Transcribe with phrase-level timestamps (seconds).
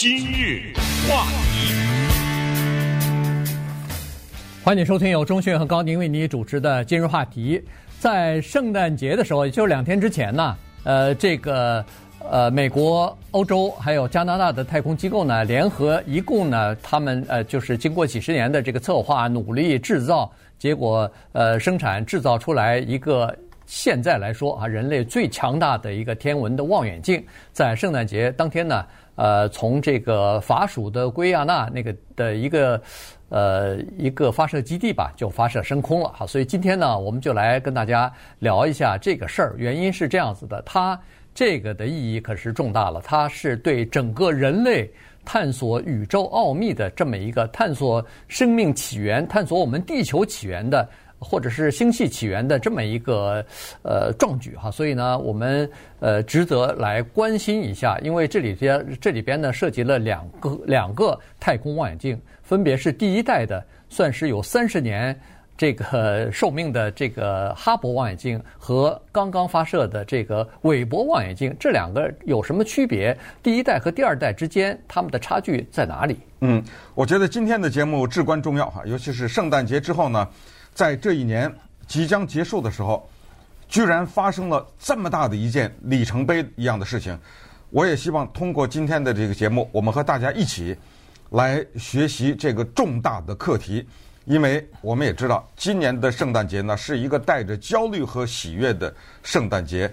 [0.00, 0.72] 今日
[1.06, 1.74] 话题，
[4.64, 7.62] 欢迎收听由钟迅和高宁为你主持的今日话题。
[7.98, 11.84] 在圣诞节的时候，也就是两天之前呢，呃，这个
[12.30, 23.36] 呃，美国、欧洲还有加拿大的太空机构呢，联合一共呢，他们呃，就是经过几十年的这个策划、努力、制造，结果呃，生产制造出来一个。
[23.66, 32.80] 现在来说啊，人类最强大的一个天文的望远镜，在圣诞节当天呢，呃，从这个法属的圭亚那那个的一个
[33.28, 36.26] 呃一个发射基地吧，就发射升空了哈。
[36.26, 39.54] 所以今天呢，我们就来跟大家聊一下这个事儿。
[39.58, 40.98] 原因是这样子的，它
[41.34, 44.90] 这个的意义可是重大了，它是对整个人类
[45.24, 50.88] 探索宇宙奥秘的这么一个探索生命起源、探索我们地球起源的。
[51.20, 53.44] 或者是星系起源的这么一个
[53.82, 55.70] 呃壮举哈，所以呢，我们
[56.00, 65.14] 呃值得来关心一下，因为这里边这里边呢涉及了两个两个太空望远镜，分别是第一代的，算是有三十年
[65.58, 73.14] 这个寿命的这个哈勃望远镜和刚刚发射的这个韦伯望远镜，这两个有什么区别？
[73.42, 76.18] 第一代和第二代之间，它们的差距在哪里？
[76.40, 80.26] 嗯，我觉得今天的节目至关重要哈，尤其是圣诞节之后呢。
[80.74, 81.52] 在这一年
[81.86, 83.08] 即将结束的时候，
[83.68, 87.18] 居然发生了这么大的一件里程碑一样的事情。
[87.70, 90.76] 我也希望通过今天的这个节目，我们和大家一起
[91.30, 93.86] 来学习这个重大的课题。
[94.26, 99.92] 因为我们也知道，今年的圣诞节呢是一个带着焦虑和喜悦的圣诞节。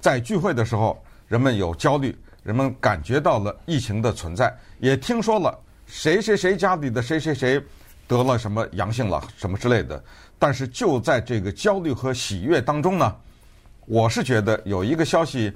[0.00, 7.62] 在聚会的时候，人们有焦虑，人们感觉到了疫情的存在，也听说了谁谁谁家里的谁谁谁。
[8.08, 10.02] 得了什么阳性了什么之类的，
[10.38, 13.14] 但是就在这个焦虑和喜悦当中呢，
[13.84, 15.52] 我是觉得有一个消息，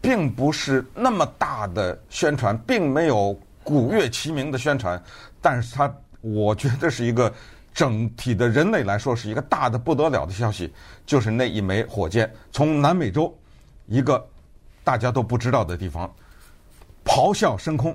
[0.00, 5.00] 并不是那么大的宣传，并没有鼓乐齐鸣的宣传，
[5.42, 7.30] 但是它我觉得是一个
[7.74, 10.72] 整体的人类来说是一个大的不得了的消息，
[11.04, 13.36] 就是那一枚火箭从南美洲
[13.86, 14.26] 一个
[14.82, 16.10] 大家都不知道的地方
[17.04, 17.94] 咆哮升空。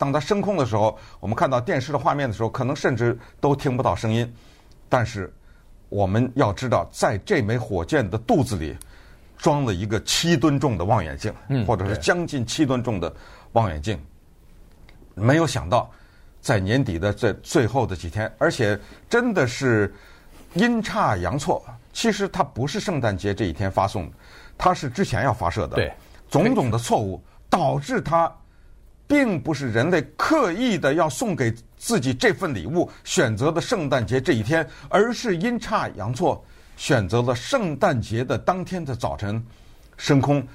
[0.00, 4.34] 当它升空的时候，我们看到电视的画面的时候，可能甚至都听不到声音。
[4.88, 5.30] 但是
[5.90, 8.74] 我们要知道，在这枚火箭的肚子里
[9.36, 11.34] 装了一个七吨重的望远镜，
[11.66, 13.14] 或者是将近七吨重的
[13.52, 14.00] 望远镜。
[15.14, 15.90] 没有想到，
[16.40, 19.94] 在年底的这最后的几天，而且真的是
[20.54, 21.62] 阴差阳错。
[21.92, 24.16] 其实它不是圣诞节这一天发送的，
[24.56, 25.76] 它是之前要发射的。
[25.76, 25.92] 对，
[26.30, 28.34] 种种的错误导致它。
[29.10, 36.44] 并不是人类刻意的要送给自己这份礼物选择的圣诞节这一天，而是阴差阳错
[36.76, 39.44] 选择了圣诞节的当天的早晨
[39.96, 40.46] 升空。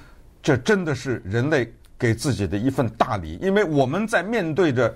[0.42, 4.96] 这真的是人类给自己的一份大礼，因为我们在面对着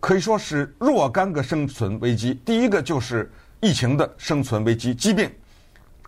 [0.00, 2.32] 可以说是若干个生存危机。
[2.46, 3.30] 第一个就是
[3.60, 5.30] 疫情的生存危机，疾病，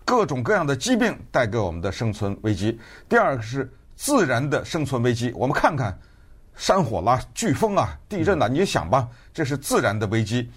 [0.03, 2.79] 各种各样的疾病带给我们的生存危机。
[3.07, 5.95] 第二个是自然的生存危机，我们看看。
[6.55, 10.49] 山火啦、飓风啊、地震呐、啊，你就想吧，这是自然的危机。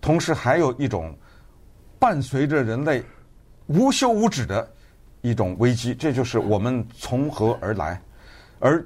[0.00, 1.16] 同时，还有一种
[1.98, 3.02] 伴随着人类
[3.66, 4.70] 无休无止的
[5.22, 8.00] 一种危机，这就是我们从何而来。
[8.60, 8.84] 而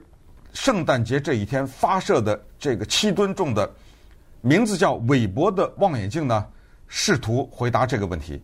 [0.53, 3.71] 圣诞节这一天发射的这个七吨重的、
[4.41, 6.47] 名字叫韦伯的望远镜呢，
[6.87, 8.43] 试图回答这个问题。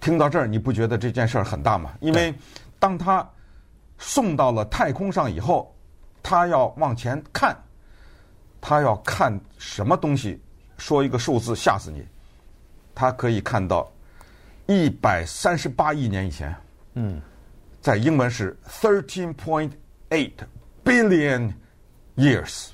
[0.00, 1.92] 听到这儿，你不觉得这件事儿很大吗？
[2.00, 2.32] 因为
[2.78, 3.28] 当它
[3.98, 5.75] 送到了太空上以后。
[6.28, 7.56] 他要往前看，
[8.60, 10.42] 他要看什么东西？
[10.76, 12.04] 说一个数字吓死你！
[12.96, 13.88] 他可以看到
[14.66, 16.52] 一百三十八亿年以前，
[16.94, 17.22] 嗯，
[17.80, 19.70] 在英文是 thirteen point
[20.10, 20.32] eight
[20.84, 21.52] billion
[22.16, 22.70] years。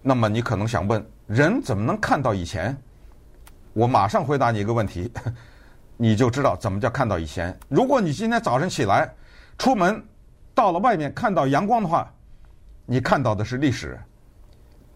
[0.00, 2.74] 那么你可能想问，人怎么能看到以前？
[3.74, 5.12] 我马上回答你一个问题，
[5.98, 7.54] 你就知道怎么叫看到以前。
[7.68, 9.14] 如果你今天早晨起来
[9.58, 10.02] 出门
[10.54, 12.10] 到了外面看到阳光的话。
[12.92, 13.96] 你看到的是历史，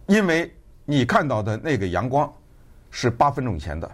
[0.07, 0.53] 因为
[0.85, 2.29] 你看到的那个阳光
[2.91, 3.89] 是八分钟以前的。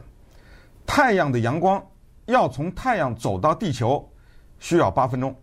[0.87, 1.87] 太阳的阳光
[2.25, 4.11] 要从太阳走到地球
[4.59, 5.37] 需要八分钟。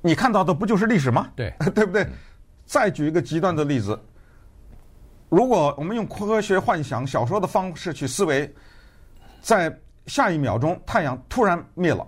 [0.00, 1.28] 你看到的不就是历史吗？
[1.34, 2.06] 对， 对不对？
[2.64, 4.00] 再举一个极端的例子，
[5.28, 8.54] 如果我们用科学幻想小说的方式去思维，
[9.40, 9.76] 在
[10.06, 12.06] 下一秒钟太阳突然灭了，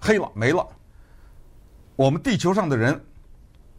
[0.00, 0.66] 黑了，没了，
[1.94, 3.00] 我们地球上的人。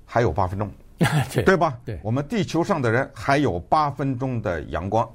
[0.08, 0.72] 还有八分钟，
[1.32, 1.78] 对，对吧？
[1.86, 5.08] 对，我们地球上的人还有八分钟的阳光，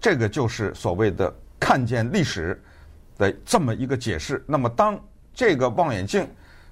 [0.00, 2.58] 这个就是所谓的看见历史
[3.18, 4.42] 的这么一个解释。
[4.46, 4.98] 那么，当
[5.34, 6.26] 这个望远镜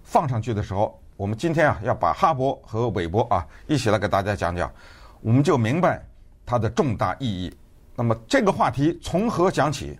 [0.05, 4.73] 放上去的时候，我们今天啊要把哈勃和韦伯啊一起来给大家讲讲，
[5.21, 6.03] 我们就明白
[6.47, 7.55] 它的重大意义。
[7.97, 9.99] 那么这个话题从何讲起？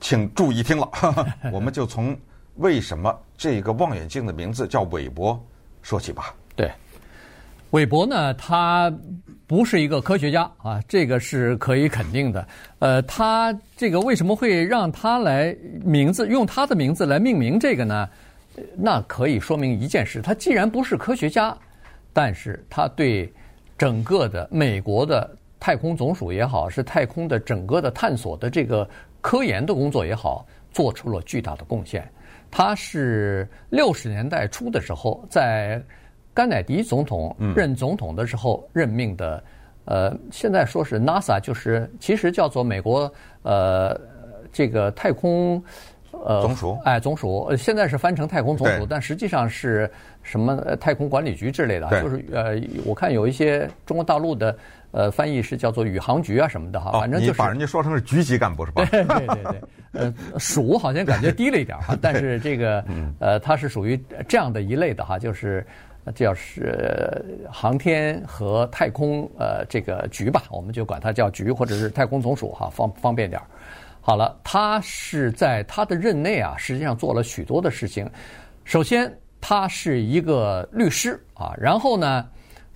[0.00, 0.88] 请注意听了，
[1.52, 2.16] 我们就从
[2.54, 5.44] 为什么这个望远镜的名字叫韦伯
[5.88, 6.34] 说起吧。
[6.54, 6.70] 对，
[7.70, 8.92] 韦伯呢，他
[9.46, 12.46] 不是一个科学家啊，这个是可以肯定的。
[12.78, 18.06] 呃，他这个为什么会让他来名字用他的名字来命名这个呢？
[18.76, 21.56] 那可以说明一件事：他既然不是科学家，
[22.12, 23.32] 但是他对
[23.78, 28.86] 整个的美国的太空总署也好，是太空的整个的探索的这个。
[29.20, 32.08] 科研的工作也好，做出了巨大的贡献。
[32.50, 35.82] 他是六十年代初的时候，在
[36.34, 39.42] 甘乃迪总统任总统的时候任命的。
[39.84, 43.10] 呃，现在说是 NASA，就是其实叫做美国
[43.42, 43.98] 呃
[44.52, 45.62] 这个太空
[46.10, 46.78] 呃总署。
[46.84, 49.90] 哎，总署现在是翻成太空总署，但实际上是
[50.22, 51.88] 什么太空管理局之类的。
[52.02, 54.56] 就是呃，我看有一些中国大陆的。
[54.90, 58.84] 呃，翻译是叫做宇航局啊什么的哈，反正就是、哦、你把人家说成是局级干部是吧？
[58.90, 59.62] 对对对对，
[59.92, 62.82] 呃，署好像感觉低了一点哈，但是这个
[63.20, 65.66] 呃，它是属于这样的一类的哈，就是
[66.14, 73.46] 叫是航天和太空呃这个局吧，我们就管它叫局或者是太空总署哈，方方便点儿。
[74.00, 78.10] 好了，他是在他的任内啊，实际上做了许多的事情。
[78.64, 82.26] 首先，他是一个律师啊，然后呢。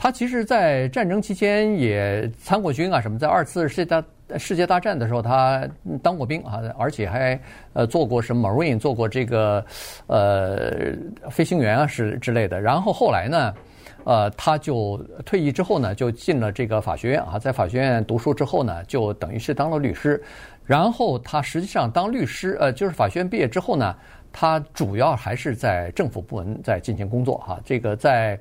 [0.03, 4.05] 他其实，在战争期间也参过军啊，什么在二次世界大
[4.37, 5.65] 世界大战的时候，他
[6.03, 7.39] 当过兵啊，而且还
[7.73, 9.65] 呃做过什么 Marine，做过这个
[10.09, 10.73] 呃
[11.31, 12.61] 飞行员啊是之类的。
[12.61, 13.55] 然后后来呢，
[14.03, 20.21] 呃，他就退役之后呢，就进了这个法学院啊，在法学院读书之后呢，就等于是当了律师。
[20.67, 23.95] 然后他实际上当律师，呃，就是法学院毕业之后呢，
[24.33, 28.37] 他主要还是在政府部门在进行工作哈，这个在。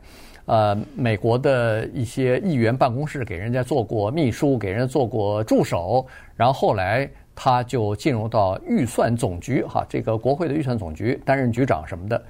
[0.52, 6.06] 呃，美国的一些议员办公室给人家做过秘书，给人家做过助手，
[6.36, 12.22] 然后后来他就进入到预算总局哈，这个国会的预算总局担任局长什么的。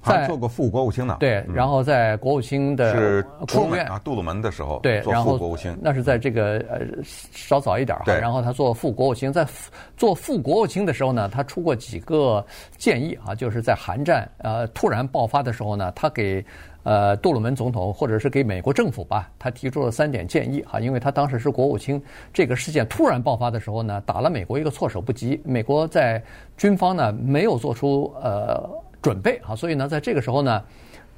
[0.00, 1.18] 还做过副国务卿呢。
[1.20, 3.22] 对，然后在国务卿的是
[3.52, 8.14] 国务院啊，杜鲁门的时候对，然后国务卿，那是在这个呃稍早一点哈。
[8.14, 9.46] 然后他做副国务卿，在
[9.94, 12.42] 做副国务卿的时候呢，他出过几个
[12.78, 16.42] 建议啊，就是在韩战呃突然爆发的时候呢，他给。
[16.88, 22.02] 呃，杜鲁门总统或者是给美国政府吧，他提出了三点建议哈，因为他当时是国务卿，
[22.32, 26.22] 这个事件突然爆发的时候呢，打了美国一个措手不及，美国在
[26.56, 28.66] 军方呢没有做出呃
[29.02, 30.64] 准备啊，所以呢，在这个时候呢，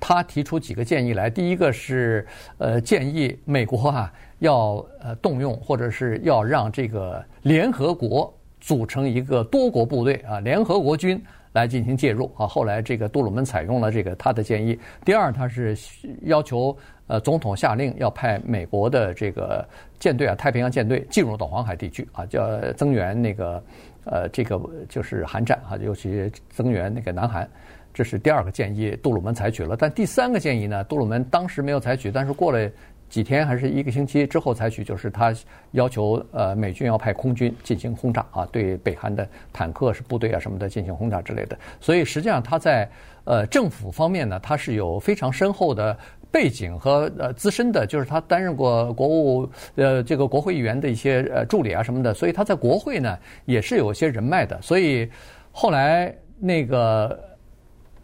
[0.01, 2.27] 他提出几个建议来，第一个是
[2.59, 11.23] 呃建议美国啊要呃动用或者是要让这个联合国组成一个多国部队啊，联合国军。
[11.53, 12.47] 来进行介入啊！
[12.47, 14.79] 后来这个杜鲁门采用了这个他的建议。
[15.05, 15.77] 第二，他是
[16.23, 16.77] 要求
[17.07, 19.67] 呃总统下令要派美国的这个
[19.99, 23.63] 舰队啊，太平洋舰队进入到黄海地区啊，叫增援那个
[24.05, 27.49] 呃这个就是韩战啊，尤其增援那个南韩。
[27.93, 29.77] 这是第二个建议，杜鲁门采取了。
[29.77, 32.71] 但第三个建议呢，杜鲁门当时没有采取，但是过了。
[33.11, 35.35] 几天还是一个星期之后采取，就是他
[35.73, 41.59] 要求呃美军要派空军进行轰炸啊，对北韩的坦克是部队啊什么的进行轰炸之类的。
[41.81, 42.89] 所以实际上他在
[43.25, 45.99] 呃政府方面呢，他是有非常深厚的
[46.31, 54.57] 背景和呃资深的，就是他担任过国务呃这个国会议员的一些呃助理啊什么的，所以他在国会呢也是有一些人脉的。
[54.63, 55.11] 所以
[55.51, 57.19] 后来那个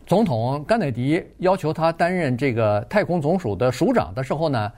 [0.05, 4.73] 总统甘乃迪要求他担任这个太空总署的署长的时候呢。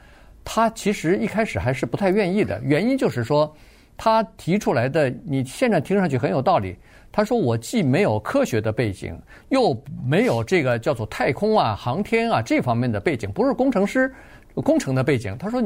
[0.51, 3.55] 他其实一开始还是不太愿意的，原因就是说，
[3.99, 6.75] 他提出来的，你现在听上去很有道理。
[7.13, 9.15] 他说：“我既没有科学的背景，
[9.51, 14.11] 又没有这个叫做太空啊、航天啊这方面的背景，不是工程师、
[14.55, 15.63] 工程的背景。”他说：“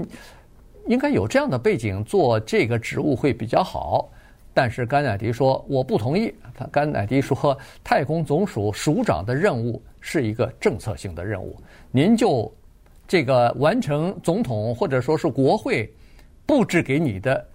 [0.88, 4.10] 应该有这样的背景做这个职务会比较好。”
[4.52, 6.34] 但是甘乃迪说：“我不同意。”
[6.72, 11.56] 甘乃迪说：“太空总署署长的任务是一个政策性的任务，
[11.92, 12.52] 您就。”
[13.12, 15.92] 这个完成总统或者说是国会
[16.47, 17.47] 布置给你的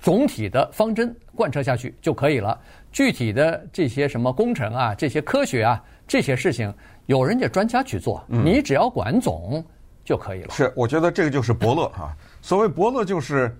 [0.00, 2.56] 总体的方针贯彻下去就可以了。
[2.92, 6.72] 具体的这些什么工程啊、这些科学啊、这些事情，
[7.06, 9.64] 有人家专家去做，你只要管总
[10.04, 10.50] 就可以了。
[10.50, 12.16] 是，我觉得这个就是伯乐啊。
[12.40, 13.52] 所谓伯乐，就是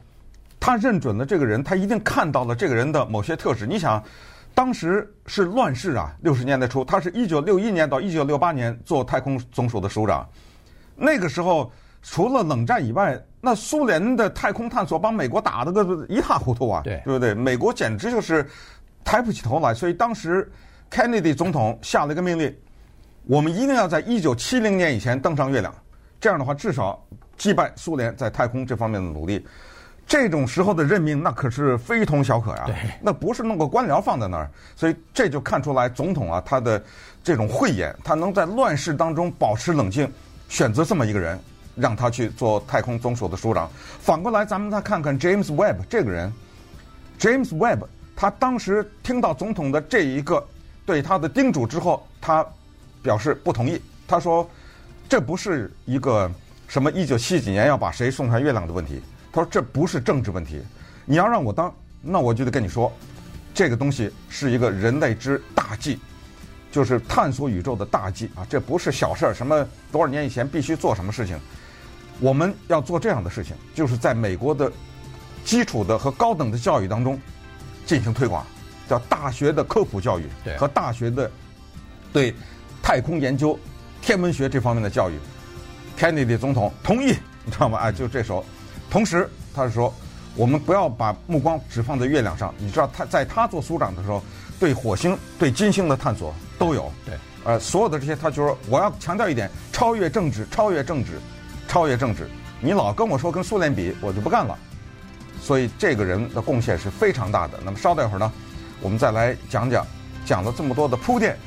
[0.60, 3.66] 他认准了这个人，他一定看到了这个人的某些特质。
[3.66, 4.00] 你想，
[4.54, 10.24] 当时是乱世啊，六十年代初，他是一九六一年到一九六八年做太空总署的署长。
[10.98, 11.70] 那个时候，
[12.02, 17.32] 除了冷战以外，那苏联的太空探索把美国打得个一塌糊涂啊，对，对不对？
[17.32, 18.44] 美国简直就是
[19.04, 19.72] 抬不起头来。
[19.72, 20.50] 所以当时
[20.90, 22.54] ，Kennedy 总统下了一个命令，
[23.26, 25.72] 我们一定要在一九七零年以前登上月亮，
[26.20, 27.00] 这样的话至少
[27.36, 29.46] 击败苏联在太空这方面的努力。
[30.06, 32.64] 这种时候的任命，那可是非同小可呀。
[32.66, 36.82] 对，那不是弄个官僚放在那儿，所以这就看出来总统啊，他的
[37.22, 40.10] 这种慧眼，他能在乱世当中保持冷静，
[40.48, 41.38] 选择这么一个人，
[41.76, 43.70] 让他去做太空总署的署长。
[44.00, 46.32] 反过来，咱们再看看 James Webb 这个人
[47.18, 47.80] ，James Webb，
[48.16, 50.44] 他当时听到总统的这一个
[50.84, 52.44] 对他的叮嘱之后，他
[53.02, 53.80] 表示不同意。
[54.06, 54.48] 他说，
[55.08, 56.30] 这不是一个
[56.66, 59.02] 什么一九七几年要把谁送上月亮的问题。
[59.30, 60.62] 他说：“这不是政治问题，
[61.04, 62.90] 你要让我当，那我就得跟你说，
[63.52, 65.98] 这个东西是一个人类之大忌，
[66.78, 68.46] 就是探索宇宙的大计啊！
[68.48, 71.36] 这不是小事儿，什么多少年以前必须做什么事情，
[72.20, 74.70] 我们要做这样的事情，就是在美国的
[75.44, 77.20] 基础的和高等的教育当中
[77.84, 78.46] 进行推广，
[78.88, 81.28] 叫大学的科普教育和大学的
[82.12, 82.32] 对
[82.80, 83.58] 太空研究、
[84.00, 85.14] 天文学这方面的教育。
[85.98, 87.78] Kennedy 总统同意，你知道吗？
[87.78, 88.44] 哎，就这时候。”
[88.88, 89.92] 同时，他是说，
[90.36, 92.54] 我们不要把目光只放在月亮上。
[92.56, 94.22] 你知道，他在他做署长的时候，
[94.60, 96.92] 对火星、对金星的探索都有。
[97.06, 101.12] 对，呃，所有的这些，他就说，我要强调一点：超越政治，超越政治，
[101.68, 102.28] 超越政治。
[102.60, 104.58] 你老跟我说跟苏联比，我就不干了。
[105.40, 107.58] 所以，这个人的贡献是非常大的。
[107.64, 108.32] 那么，稍待一会儿呢，
[108.80, 109.86] 我们再来讲讲，
[110.26, 111.38] 讲了这么多的铺垫，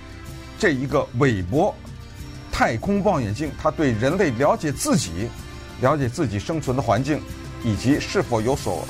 [0.57, 1.75] 这一个韦伯
[2.51, 5.29] 太空望远镜，它对人类了解自己。
[5.81, 7.19] 了解自己生存的环境，
[7.63, 8.87] 以及是否有所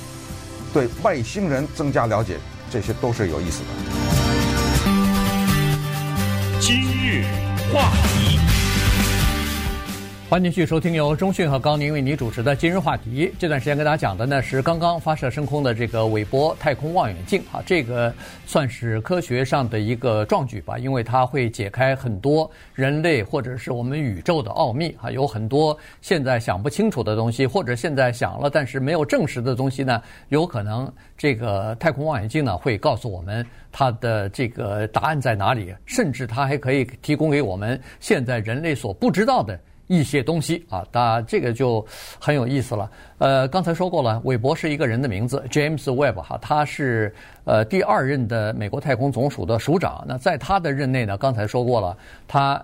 [0.74, 2.38] 对外星人增加了解，
[2.70, 4.01] 这些都是有意思的。
[7.02, 7.24] 日
[7.74, 8.61] 话题。
[10.32, 13.30] 欢迎继续收听由中讯和高宁为你主持的今日话题。
[13.38, 39.60] 这段时间跟大家讲的呢是刚刚发射升空的这个韦伯太空望远镜啊，这个算是科学上的一个壮举吧，因为它会解开很多人类或者是我们宇宙的奥秘啊，有很多现在想不清楚的东西，或者现在想了但是没有证实的东西呢，有可能这个太空望远镜呢会告诉我们它的这个答案在哪里，甚至它还可以提供给我们现在人类所不知道的。
[39.92, 41.86] 一些东西啊，那这个就
[42.18, 42.90] 很有意思了。
[43.18, 50.06] 呃，刚才说过了，韦伯是一个人的名字，James Webb 哈，他是呃第二任的美国太空总署的署长。
[50.08, 52.64] 那在他的任内呢，刚才说过了，他。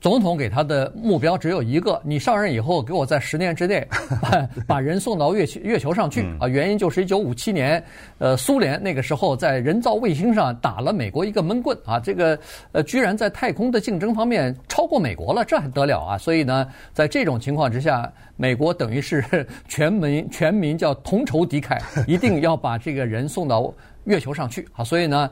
[0.00, 3.84] 总统给他的目标只有一个：你上任以后，给我在十年之内
[4.22, 6.46] 把把人送到月球月球上去啊！
[6.46, 7.82] 原因就是一九五七年，
[8.18, 11.98] 呃，苏联那个时候在人造卫星上打了美国一个闷棍啊！
[11.98, 12.38] 这个
[12.70, 16.16] 呃，居然在太空的竞争方面超过美国了，这还得了啊！
[16.16, 21.76] 所以呢，在这种情况之下，美国等于是 全民全民叫同仇敌忾，
[22.06, 23.74] 一定要把这个人送到
[24.04, 24.84] 月球上去啊！
[24.84, 25.28] 所以呢，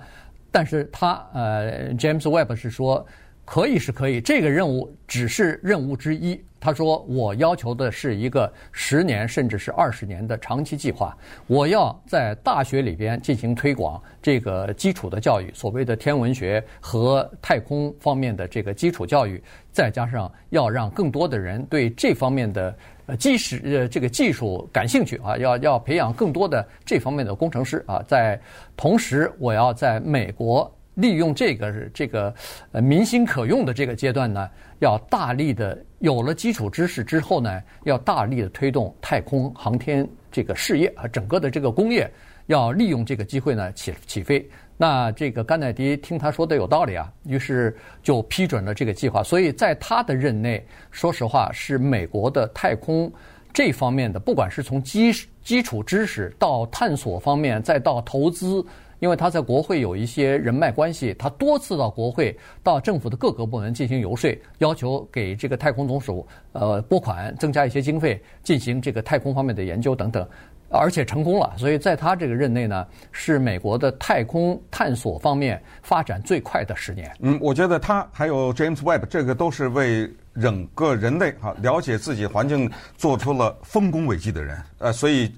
[0.51, 3.07] 但是他呃，James Webb 是说。
[3.47, 6.39] 可以是可以，这个任务只是任务之一。
[6.59, 11.17] 他说：“我要求的是一个十年甚至是二十年的长期计划。
[11.47, 22.77] 我要在大学里边进行推广这个基础的教育，所谓的天文学和太空方面的这个基础教育，再加上要让更多的人对这方面的
[23.07, 28.03] 呃基石呃这个技术感兴趣啊，要要培养更多的这方面的工程师啊。
[28.09, 28.41] 在
[28.77, 32.35] 同时，我要在美国。”利用这个这个
[32.73, 34.49] 呃民心可用的这个阶段呢，
[34.79, 42.11] 要大力的有了基础知识之后呢，要大力的推动太空航天这个事业啊，整个的这个工业
[42.47, 44.45] 要利用这个机会呢起起飞。
[44.79, 49.23] 那这个甘乃迪听他说的有道理啊，于是就批准了这个计划。
[49.23, 53.13] 所以在他的任内，说实话是美国的太空
[53.53, 55.13] 这方面的，不管是从基
[55.43, 58.65] 基础知识到探索方面，再到投资。
[58.99, 70.27] 因为他在国会有一些人脉关系，他多次到国会、到政府的各个部门进行游说，要求给这个太空总署呃拨款，增加一些经费，进行这个太空方面的研究等等，
[70.71, 71.53] 而且成功了。
[71.59, 77.15] 所以在他这个任内呢，是美国的太空探索方面发展最快的十年。
[77.21, 80.11] 嗯，我觉得他还有 James Webb 这个都是为
[80.41, 84.59] 整个人类哈了解自己环境做出了丰功伟绩的人。
[84.79, 85.31] 呃，所以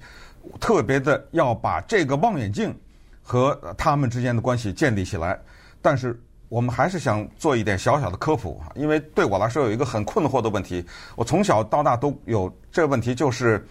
[0.60, 2.72] 特别的要把这个望远镜。
[3.28, 5.38] 和他们之间的关系建立起来，
[5.82, 6.18] 但是
[6.48, 10.82] 我们还是想做一点小小的科普，因为对我来说有一个很困惑的问题，
[11.14, 13.62] 我从小到大都有这个问题，就是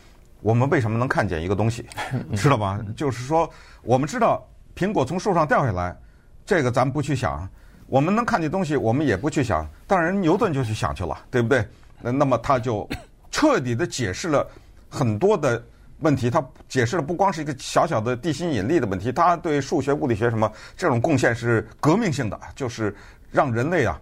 [0.41, 1.83] 我们为什么能看见一个东西，
[2.37, 2.79] 知道吧？
[2.95, 3.49] 就是说，
[3.81, 5.97] 我们知道苹果从树上掉下来，
[6.45, 7.49] 这个咱们不去想，
[7.87, 11.67] 我们能看见东西，我们也不去想，当然牛顿就去想去了，对不对？
[11.99, 12.87] 那那么他就
[13.31, 14.47] 彻底的解释了
[14.87, 15.63] 很多的。
[16.00, 22.96] 问题，他解释的不光是一个小小的地心引力的问题，他对数学、物理学什么这种贡献是革命性的，就是
[23.32, 24.00] 让人类啊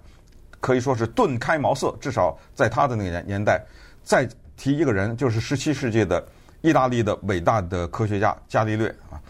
[0.59, 3.63] 可以说是顿开茅塞，至少在他的那个年年代，
[4.03, 6.25] 再提一个人，就是十七世纪的
[6.61, 9.21] 意大利的伟大的科学家伽利略啊。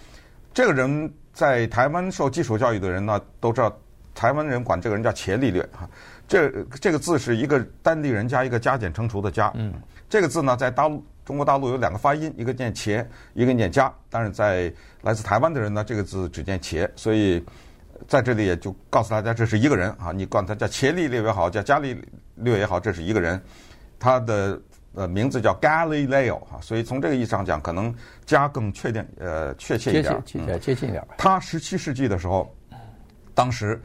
[0.53, 3.71] 这个人在台湾受基础教育的人呢，都知道
[4.13, 5.89] 台湾人管这个人叫伽利略啊。
[6.27, 9.51] 这这个字是一个单地人加一个加减乘除的加。
[9.55, 9.73] 嗯。
[10.09, 13.93] 这个字呢，在大陆中国大陆有两个发音，一个念茄，一个念加。
[14.09, 17.43] 但是在来自台湾的人呢，这个字只念茄，所以。
[18.09, 21.97] 在这里也就告诉大家，这是一个人啊，你管他叫茄利略也好，叫伽利
[22.35, 23.41] 略也好，这是一个人，
[23.97, 24.61] 他的
[24.93, 31.15] 呃名字叫 Galileo 啊，所以从这个意义上讲，可能加更确定呃确切一点，接近接近一点吧。
[31.17, 32.53] 他十七世纪的时候，
[33.33, 33.81] 当时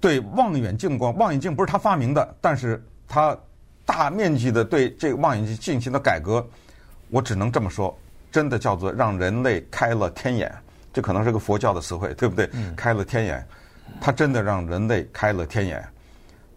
[0.00, 3.36] 对望远镜光，望远镜不是他发明的，但是他
[3.84, 6.46] 大面积的对这个望远镜进行了改革，
[7.10, 7.96] 我只能这么说，
[8.30, 10.52] 真的叫做让人类开了天眼。
[10.92, 12.48] 这可能是个佛教的词汇，对不对？
[12.74, 13.46] 开了天眼，
[14.00, 15.86] 他真的让人类开了天眼。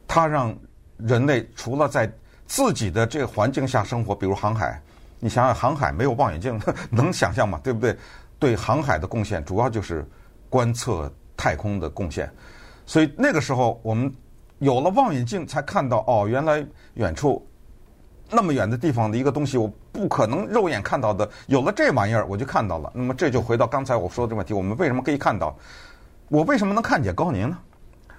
[0.08, 0.56] 他让
[0.98, 2.10] 人类除了在
[2.48, 4.82] 自己的这个环境下生活，比如航海，
[5.20, 7.60] 你想想航海没有望远镜， 能想象吗？
[7.64, 7.96] 对不对？
[8.40, 10.08] 对航海的贡献主要就是
[10.50, 12.32] 观测太空的贡献。
[12.90, 14.12] 所以那个时候我们
[14.58, 16.66] 有了望远镜，才看到哦，原来
[16.96, 17.48] 远处。
[18.32, 21.30] 那么远的地方的一个东西，我不可能肉眼看到的。
[21.46, 22.92] 有了这玩意儿，我就看到了。
[22.96, 25.56] 那么这就回到刚才我说的这问题：我们为什么可以看到？
[26.30, 27.60] 我为什么能看见高宁呢？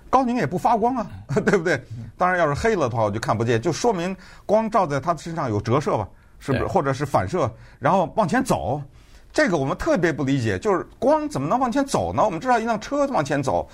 [0.09, 1.11] 高宁也不发光啊，
[1.45, 1.83] 对不对？
[2.17, 6.09] 当然，要是黑了的话，我就看不见，就说明光照在他身上有折射吧？
[6.39, 6.67] 是不是？
[6.69, 8.81] 或者是反射，然后往前走。
[9.33, 12.25] 这个我们特别不理解，就是光怎么能往前走呢？
[12.25, 13.69] 我们知道一辆车往前走。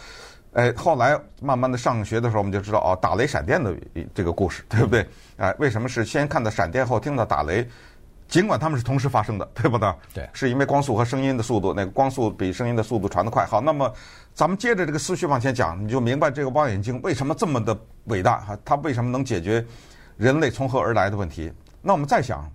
[0.57, 3.77] 哎，后来慢慢的上学的时候，我们就知道哦，打雷闪电的
[4.15, 5.07] 这个故事，对不对？
[5.37, 7.69] 哎，为什么是先看到闪电后听到打雷？
[8.27, 9.93] 尽管他们是同时发生的，对不对？
[10.15, 13.45] 对，是因为光速和声音的速度，那个光速比声音的速度传得快。
[13.45, 13.93] 好，那么
[14.33, 18.59] 咱们接着这个思绪往前讲，你就明白这个望远镜为什么这么的伟大哈？
[18.65, 19.63] 它为什么能解决
[20.17, 21.53] 人类从何而来的问题？
[21.83, 22.51] 那我们再想，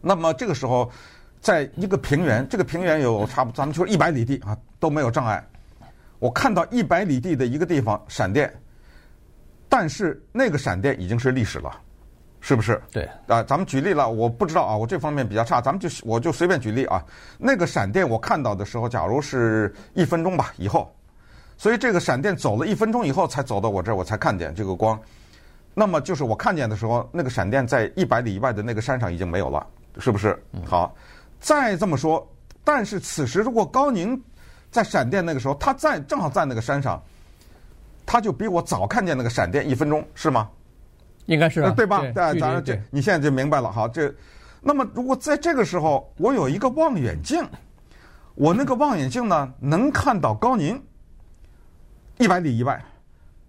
[0.00, 0.88] 那么这个时候，
[1.40, 5.44] 在一个平原，这个平原有差不多，咱们就是一百里地啊，都没有障碍。
[6.22, 8.48] 我看到一百里地的一个地方闪电，
[9.68, 11.80] 但是那个闪电已经是历史了，
[12.40, 12.80] 是不是？
[12.92, 17.04] 对啊，咱们举例了，我不知道啊，我这方面比较差，咱们就我就随便举例啊。
[17.38, 20.94] 那个闪电我看到的时候，假如是一分钟吧以后，
[21.58, 24.96] 所以这个闪电走了一分钟以后才走到我这儿，我才看见这个光。
[25.74, 29.66] 那么就是我看见的时候，那个闪电在一百里以外的那个山上已经没有了，
[29.98, 30.40] 是不是？
[30.64, 30.94] 好，
[31.40, 32.24] 再这么说，
[32.62, 34.22] 但是此时如果高宁。
[34.72, 37.00] 在闪电那个时候，他在正好在那个山上，
[38.04, 40.48] 他就比我早看见那个闪电一分钟，是吗？
[41.26, 42.00] 应该是啊，对吧？
[42.00, 43.70] 对，当然这你现在就明白了。
[43.70, 44.12] 好，这
[44.60, 47.46] 那么如果在这个时候我有一个望远镜，
[48.34, 50.82] 我那个望远镜呢能看到高宁
[52.18, 52.82] 一百里以外，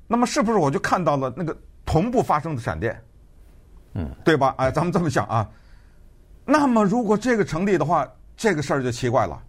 [0.07, 3.01] 那么是不是我就看到了那个同步发生的闪电？
[3.93, 4.53] 嗯，对吧？
[4.57, 5.49] 哎，咱们这么想啊。
[6.45, 8.05] 那么如果这个成立的话，
[8.35, 9.41] 这个事儿就奇怪了。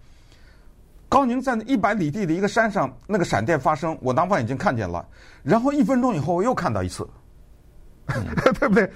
[1.14, 5.06] 高宁在那一百里地的一个山上，那个闪电发生，我拿望远镜看见了。
[5.44, 7.08] 然后一分钟以后，我又看到一次，
[8.58, 8.90] 对不对？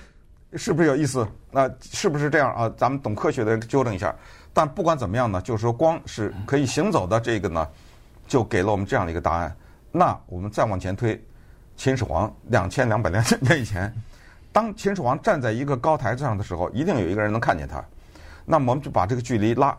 [0.54, 1.24] 是不是有意思？
[1.52, 2.68] 那是不是这样啊？
[2.76, 4.12] 咱们懂科学的人纠正一下。
[4.52, 7.64] 但不管怎么样呢，就是说光是可以行走的，这个呢，
[8.26, 9.56] 就给了我们这样的一个答案。
[9.92, 11.24] 那我们再往前推，
[11.76, 13.94] 秦始皇 两千两百年年以前，
[14.50, 17.80] 当秦始皇站在一个高台子上的时候，一定有一个人能看见他。
[18.44, 19.76] 那么我们就把这个距离拉。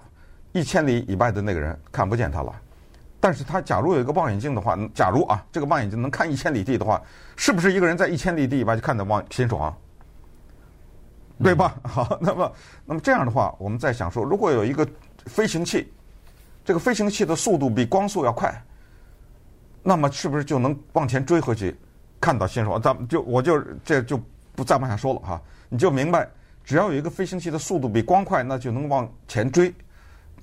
[0.52, 2.54] 一千里以外的那个人看不见他了，
[3.20, 7.02] 但是他假如有一个望远镜的话，假如啊，这个望远镜能看一千里地的话，
[7.36, 9.76] 是不是一个人在一千里地以外就看到望秦始皇？
[11.44, 11.76] 对吧？
[11.84, 12.52] 好，那么
[12.86, 14.88] 那么这样的话，我们再想说，如果有一个
[15.26, 15.92] 飞行器，
[16.66, 18.54] 这个飞行器的速度比光速要快，
[19.84, 21.78] 那么是不是就能往前追回去，
[22.20, 22.82] 看到秦始皇？
[22.82, 24.20] 咱们就我就这就
[24.56, 26.28] 不再往下说了哈，你就明白，
[26.64, 29.74] 只要有一个飞行器的速度比光快，那就能往前追。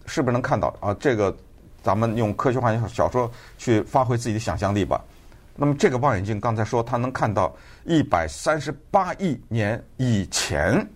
[0.07, 0.95] 是不是能看到啊？
[0.99, 1.37] 这个，
[1.83, 5.05] 咱们用科学幻想小说去发挥自己的想象力吧。
[5.55, 10.87] 那么这个望远镜刚才说它能看到一百三十八亿年以前，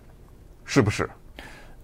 [0.65, 1.09] 是不是？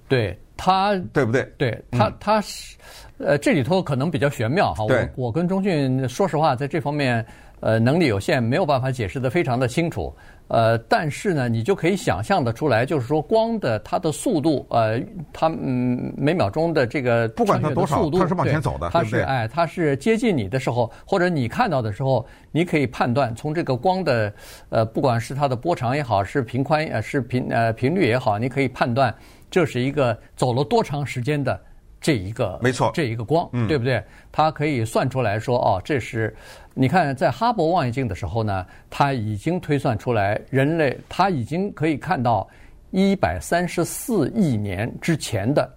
[0.08, 1.44] 对，它对不对？
[1.58, 2.78] 对，它它是
[3.18, 4.84] 呃，这里头可能比较玄妙哈。
[4.84, 7.26] 我我跟钟迅说实话，在这方面
[7.60, 10.16] 呃能力有限，没有办法解释的非常的清楚。
[10.48, 15.00] 呃，但是呢，你就可以想象的出来，就是说光的它的速度，呃，
[15.34, 24.34] 它嗯每秒钟的这个不管它多少，它是往前走的，它是哎，它是接近你的时候，或者你看到的时候，你可以判断从这个光的
[24.70, 29.14] 呃，不管是它的波长也好，是频宽呃是频呃频率也好，你可以判断
[29.52, 31.60] 这是一个走了多长时间的
[32.00, 34.04] 这一个没错这一个光，嗯对不对？
[34.32, 36.36] 它可以算出来说，哦，这是
[36.74, 42.48] 你看在哈勃望远镜的时候呢，它已经推算出来人类，它已经可以看到
[42.92, 45.70] 一百三十四亿年之前的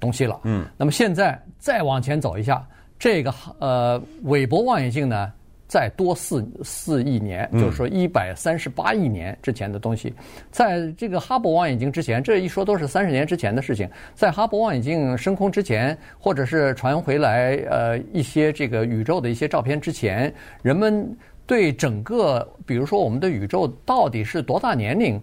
[0.00, 0.40] 东西了。
[0.44, 2.66] 嗯，那么现在再往前走一下，
[2.98, 5.32] 这个呃韦伯望远镜呢，
[5.72, 10.12] 再多四四亿年，就是说一百三十八亿年之前的东西，
[10.50, 13.88] 在这个哈勃望远镜之前，这一说都是三十年之前的事情。
[14.14, 20.30] 在哈勃望远镜升空之前，或者是传回来呃一些这个宇宙的一些照片之前，
[20.60, 25.18] 人们对整个，比如说我们的宇宙到底是多大年龄，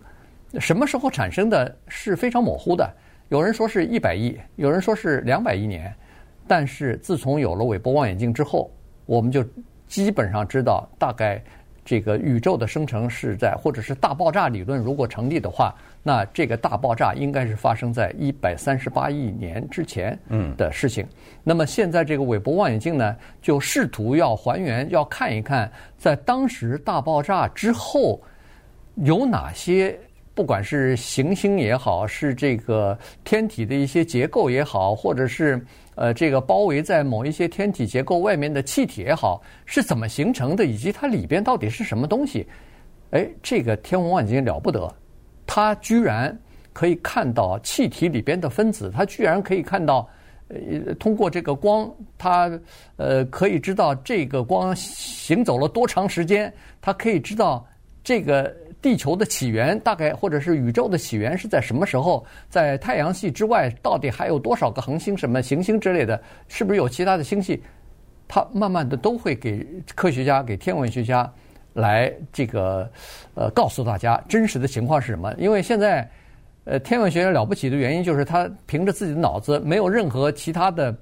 [0.60, 2.92] 什么时候产生的，是非常模糊的。
[3.28, 5.94] 有人说是一百亿，有人说是两百亿年，
[6.48, 8.72] 但是自从有了韦伯望远镜之后，
[9.06, 9.46] 我们就
[9.90, 11.44] 基本上知道大概
[11.84, 20.18] 这个宇宙的生成是在，或者是大爆炸理论如果成立的话，那这个大爆炸应该是发生在一百三十八亿年之前
[20.56, 21.06] 的事情。
[21.44, 28.22] 那么现在这个韦伯望远镜呢，就试图要还原，要看一看在当时大爆炸之后
[28.96, 30.00] 有哪些。
[30.40, 35.62] 不管是行星也好，是这个天体的一些结构也好，或者是
[35.96, 42.48] 呃这个包围在某一些天体结构外面的气体也好，是怎么形成的，以及它里边到底是什么东西？
[43.12, 44.90] 哎，这个天文望远镜了不得，
[45.46, 46.40] 它居然
[46.72, 50.08] 可以看到气体里边的分子，它居然可以看到，
[50.48, 52.50] 呃，通过这个光，它
[52.96, 57.68] 呃可以知道这个光行走了多长时间，它可以知道
[58.02, 58.56] 这个。
[58.82, 62.26] 地球的起源大概，或者是宇宙的起源是在什么时候？
[62.50, 66.22] 在太阳系之外，到底还有多少个恒星、什么行星之类的？
[66.48, 67.62] 是不是有其他的星系？
[68.26, 71.30] 它慢慢的都会给科学家、给天文学家
[71.74, 72.90] 来这个
[73.36, 75.34] 呃告诉大家真实的情况是什么？
[75.38, 76.10] 因为现在
[76.64, 80.96] 呃天文学家了不起的原因就是他凭着自己的脑子，没有任何其他的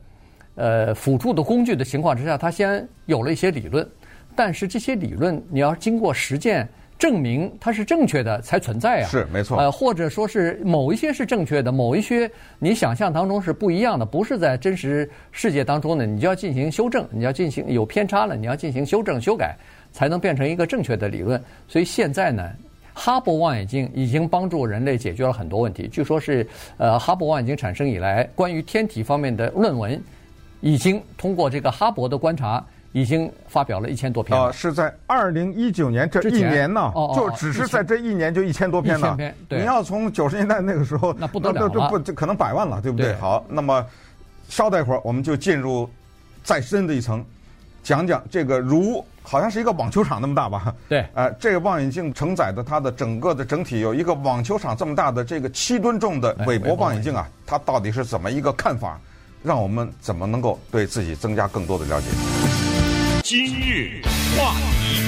[0.55, 3.87] 呃辅助的工具的情况之下，他先有了一些理论，
[4.35, 6.67] 但是这些理论你要经过实践。
[6.99, 9.57] 证明它是正确的才存在啊，是没错。
[9.57, 19.55] 呃，或者说是某一些是正确的，某一些你想象当中是不一样的，不是在真实世界当中呢，你就要进行修正，你要进行有偏差了，你要进行修正修改，
[19.91, 21.39] 才能变成一个正确的理论。
[21.67, 22.49] 所以现在呢，
[22.95, 25.87] 哈勃望远镜已经帮助人类解决了很多问题。
[25.87, 30.01] 据说是呃，哈勃望远镜产生以来，关于天体方面的论文，
[30.61, 32.65] 已经通过这个哈勃的观察。
[32.93, 34.45] 已经发表了一千多篇了。
[34.45, 39.07] 呃，是在二零一九年这一年呢，就只是在这一年就一千多篇了。
[39.07, 39.59] 一千篇，对。
[39.59, 43.13] 你要从九十年代那个时候，那不得了了，那不可能百万了，对不对？
[43.15, 43.85] 好，那么
[44.49, 45.87] 稍待一会儿，我们就进入
[46.43, 47.23] 再深的一层，
[47.83, 50.73] 讲讲这个如好像是一个网球场那么大吧？
[50.89, 51.05] 对。
[51.13, 58.99] 呃，这个望远镜承载的它的整个的整体有一个网球场这么大的这个七吨重的韦伯望远镜啊，它到底是怎么一个看法？
[59.43, 62.07] 让我们怎么能够对自己增加更多的了解？
[63.29, 64.01] 今日
[64.37, 65.01] 话题，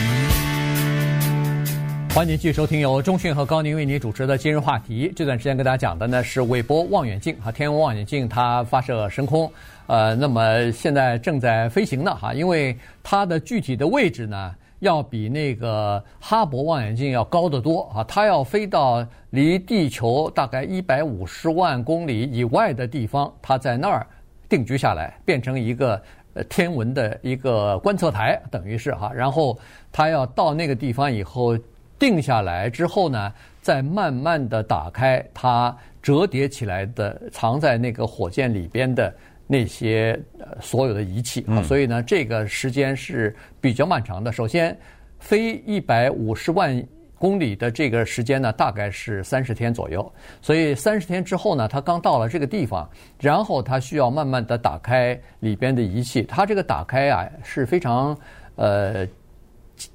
[2.14, 5.10] 欢迎您继续收听由中讯和高宁为您主持的今日话题。
[5.16, 9.50] 这段时间跟大家讲的呢是韦伯望远镜哈，天文望远镜它发射升空，
[9.88, 24.06] 呃，那么现在正在飞行呢哈，因为它的具体的位置呢要比那个哈勃望远镜要高得多啊，它要飞到离地球大概一百五十万公里以外的地方，它在那儿。
[24.50, 26.02] 定居下来，变成一个
[26.50, 29.12] 天文的一个观测台，等于是哈。
[29.14, 29.58] 然后
[29.92, 31.58] 他要到那个地方以后
[31.98, 39.14] 定下来之后呢，再慢慢的打开它折叠起来的藏在那个火箭里边的
[39.48, 41.62] 那些呃所有的仪器啊。
[41.64, 44.32] 所以呢，这个时间是比较漫长的。
[44.32, 44.78] 首先，
[45.20, 46.82] 飞一百五十万。
[47.20, 50.12] 公里的这个时间呢，大概是三十天左右。
[50.42, 56.24] 所以三十天之后呢，他刚到了这个地方，然后他需要慢慢的打开里边的仪器。
[56.24, 58.18] 他这个打开啊是非常
[58.56, 59.06] 呃，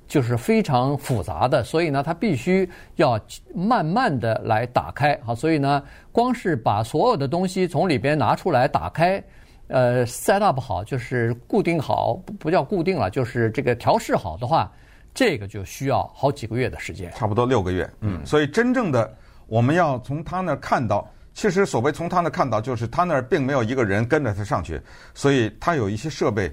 [0.07, 3.19] 就是非常复杂的，所以呢，他必须要
[3.55, 5.19] 慢慢的来打开。
[5.25, 5.83] 好，所以呢，
[6.13, 9.23] 光是把所有的东西从里边拿出来打开，
[9.69, 14.71] 呃，set up 好，就是固定好，不不叫固定了，就是这个调试好的话。
[15.15, 17.89] 这个就需要好几个月的时间，差不多六个月。
[18.01, 24.81] 嗯，所以真正的我们要从他那儿看到，其实所谓从他那儿看到，就是他那儿并没有一个人跟着他上去，
[25.15, 26.53] 所以他有一些设备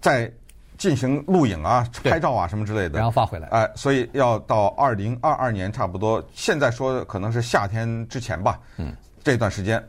[0.00, 0.28] 在
[0.76, 3.46] 进行录影啊、拍照啊什么之类的，然后发回来。
[3.50, 8.58] 哎，所以要到二零二二年差不多，现在说可能是夏天之前吧。
[8.78, 9.80] 嗯，这段时间，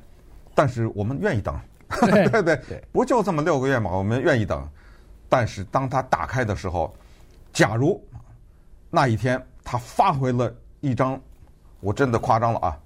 [0.53, 1.59] 但是我们愿意等，
[2.01, 3.89] 对 对对，不就这么六个月嘛？
[3.89, 4.69] 我们愿意等，
[5.27, 6.95] 但是当他打开的时候。
[7.53, 8.03] 假如
[8.89, 11.19] 那一天他发回了一张，
[11.79, 12.77] 我真的夸张了啊，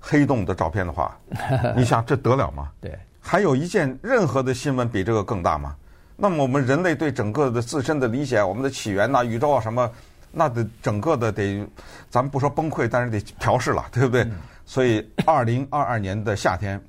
[0.00, 1.16] 黑洞的照片的话，
[1.76, 2.70] 你想这得了吗？
[2.80, 5.76] 对，还有一件任何的新闻比这个更大吗？
[6.16, 9.90] 那么我们人类对整个的自身的理解，我们的起源呐、啊、宇宙啊什么，
[10.30, 11.66] 那得整个的得，
[12.08, 14.22] 咱们不说崩溃，但是得调试了，对不对？
[14.22, 14.32] 嗯、
[14.64, 16.80] 所以，二零二二年的夏天，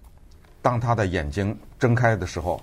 [0.62, 2.62] 当他的眼睛睁开的时候，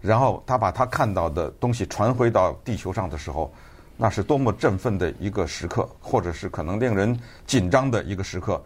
[0.00, 3.50] 然后他把他看到的东西传回到地球上的时候，
[3.96, 8.62] 那是多么振奋的一个时刻，或者是可能令人紧张的一个时刻。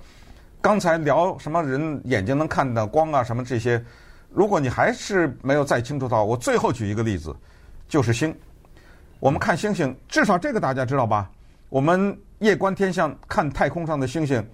[0.61, 3.83] 刚才聊什么人眼睛能看到光啊什么这些。
[4.29, 7.35] 如果你还是没有再清楚到，我最后举一个例子，
[7.89, 8.35] 就是星。
[9.21, 11.31] 我们看星星，至少这个大家知道吧？
[11.69, 14.45] 我们夜观天象，看太空上的星星，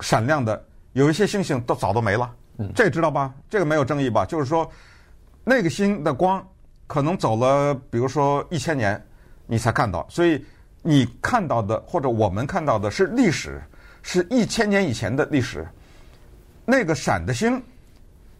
[0.00, 0.60] 闪亮的，
[0.92, 2.34] 有一些星星都早都没了。
[2.74, 3.32] 这知道吧？
[3.48, 4.24] 这个没有争议吧？
[4.24, 4.68] 就是说，
[5.44, 6.44] 那个星的光
[6.86, 9.00] 可能走了，比如说一千年，
[9.52, 10.06] 你才看到。
[10.08, 10.42] 所以
[10.80, 13.62] 你看到的，或者我们看到的是历史，
[14.00, 15.68] 是一千年以前的历史。
[16.64, 17.62] 那个闪的星。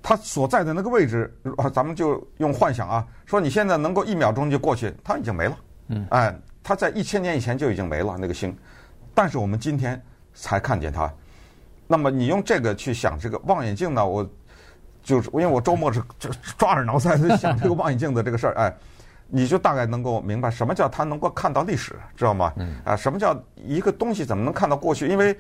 [0.05, 1.33] 它所在的那个位置，
[1.73, 5.57] 咱们就用幻想啊，说你现在能够一秒钟就过去，它已经没了。
[5.87, 8.53] 嗯，哎，它在一千年以前就已经没了那个星，
[9.15, 10.03] 但是我们今天
[10.35, 11.09] 才看见它。
[11.87, 14.05] 那么你用这个去想这个望远镜呢？
[14.05, 14.29] 我
[15.05, 18.75] 就是因为我周末是就抓耳挠腮的想这个望远镜的这个事儿，哎，
[19.35, 22.53] 你就大概能够明白什么叫它能够看到历史，知道吗？
[22.57, 25.09] 嗯，啊，什么叫一个东西怎么能看到过去？
[25.09, 25.35] 因为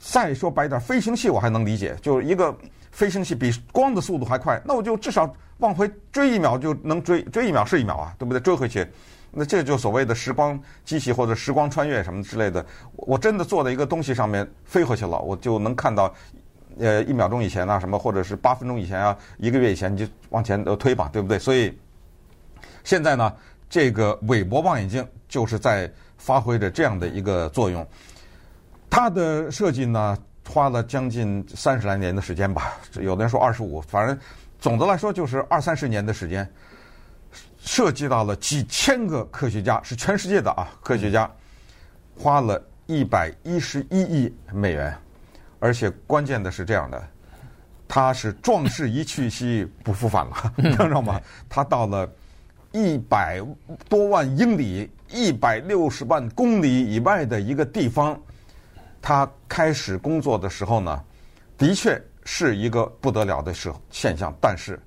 [0.00, 2.56] 再说白点，飞行器我还能理解，就是一个。
[2.94, 8.38] 飞行器比光的速度还快，那我就至少往回追一秒就能追，追一秒是一秒啊，对不对？
[8.38, 8.86] 追回去，
[9.32, 12.64] 那这就所谓的时光机器或者时光穿越什么之类的。
[12.94, 16.14] 我真的坐在一个东西上面飞回去了，我就能看到，
[16.78, 21.36] 呃，一秒钟以前啊什么，或者是八分钟以前啊，一个月以前你就往前呃推吧，对不对？
[21.36, 21.76] 所以
[22.84, 23.34] 现在呢，
[23.68, 27.84] 这个韦伯望远镜就是在发挥着这样的一个作用，
[28.88, 30.16] 它的设计呢。
[30.46, 34.16] 花了将近三十来年的时间吧，有的人说二十五，反正
[34.60, 36.46] 总的来说就是二三十年的时间，
[37.58, 41.28] 涉及到了几千个科学家，是全世界的啊科学家，
[42.14, 44.94] 花了一百一十一亿美元，
[45.60, 47.02] 而且关键的是这样的，
[47.88, 51.18] 他是壮士一去兮不复返了， 你知道吗？
[51.48, 52.06] 他到了
[52.74, 53.40] 一百
[53.88, 58.20] 多万英里、一百六十万公里以外的一个地方。
[59.00, 61.04] 他开始工作的时候呢，
[61.56, 64.80] 的确是一个不得了的时现象，但是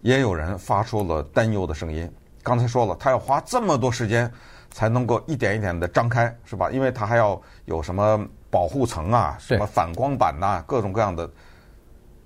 [0.00, 2.10] 也有人发出了担忧的声音。
[2.42, 4.32] 刚才说了，他要花这么多时间
[4.70, 6.70] 才能够一点一点的张开，是吧？
[6.70, 11.30] 因为他还要有什么保护层啊，什么反光板呐、各种各样的。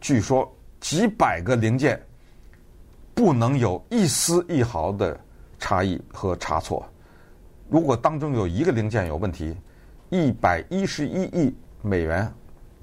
[0.01, 2.01] 据说几百个零件
[3.17, 5.19] 不能有一丝一毫的
[5.59, 6.87] 差异和差错，
[7.71, 9.57] 如果当中有一个零件有问题。
[10.09, 11.53] 一百一十一亿
[11.83, 12.33] 美元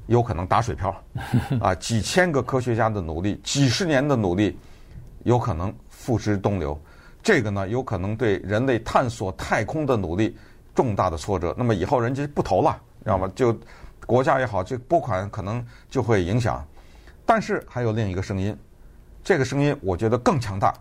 [0.07, 0.93] 有可能打水漂，
[1.61, 4.59] 啊，几千个科学家的努力，几十年的努力，
[5.23, 6.77] 有可能付之东流。
[7.21, 10.35] 这个呢，有可能对人类探索太空的努力
[10.75, 11.55] 重大的挫折。
[11.57, 13.31] 那么以后人家不投了，知道吗？
[13.33, 13.57] 就
[14.05, 16.61] 国家也好，这拨款可能就会影响。
[17.25, 18.53] 但是还有另一个声音，
[19.23, 20.73] 这个声音我觉得更强大。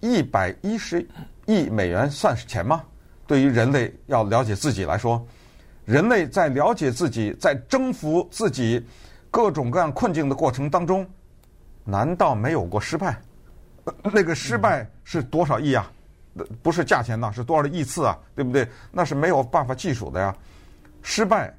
[0.00, 1.06] 一百一十
[1.46, 2.82] 亿美元算是钱吗？
[3.26, 5.24] 对于人类要了解自己来说。
[5.84, 8.86] 人类在了解自己，在征服自己
[9.30, 11.06] 各种各样困境的过程当中，
[11.82, 13.18] 难道没有过失败？
[14.02, 15.90] 那个失败是多少亿啊？
[16.62, 18.16] 不是价钱呐，是多少亿次啊？
[18.34, 18.68] 对不对？
[18.92, 20.36] 那是没有办法计数的呀。
[21.02, 21.52] 失败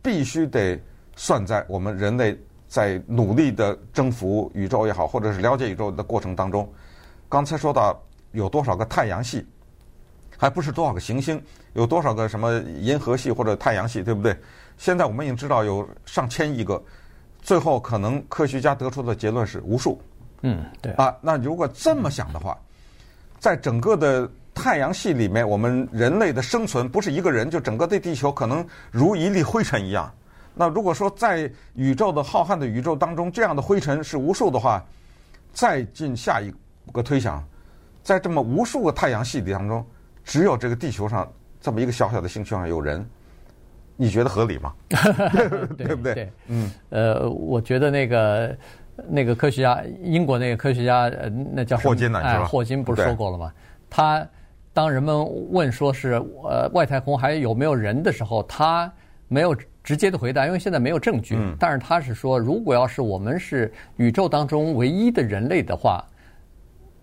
[0.00, 0.80] 必须得
[1.16, 2.38] 算在我们人类
[2.74, 6.68] 在努力的征服宇宙也好，或者是了解宇宙的过程当中。
[7.28, 7.96] 刚才说到
[8.32, 9.46] 有多少个太阳系？
[10.36, 11.40] 还不是多少个行星，
[11.74, 14.36] 有多少个什么银河系或者太阳系，对不对？
[14.76, 16.82] 现在我们已经知道有上千亿个，
[17.42, 20.02] 最后可能科学家得出的结论是无数。
[20.42, 21.16] 嗯，对啊。
[21.20, 22.58] 那如果这么想的话，
[23.38, 30.12] 在整个的太阳系里面，我们人类的生存不是一个人，就整个的地球可能如一粒灰尘一样。
[30.54, 34.84] 那如果说在宇宙的浩瀚的宇宙当中，这样的灰尘是无数的话，
[35.52, 36.52] 再进下一
[36.92, 37.42] 个推想，
[38.02, 39.84] 在这么无数个太阳系里当中。
[40.24, 43.06] 只有这个地球上这么一个小小的星球上有人，
[43.94, 44.72] 你觉得合理吗？
[45.76, 46.14] 对不对？
[46.14, 48.58] 对，嗯，呃，我觉得那个
[49.06, 52.20] 那个科学家，英国那个科学家，呃，那叫霍金呢？
[52.20, 53.52] 哎，霍金不是说过了吗？
[53.90, 54.26] 他
[54.72, 56.12] 当人们问说是
[56.42, 58.90] 呃外太空还有没有人的时候，他
[59.28, 61.36] 没有直接的回答，因为现在没有证据。
[61.36, 66.04] 嗯，但是他是说，如果要是我们是宇宙当中唯一的人类的话，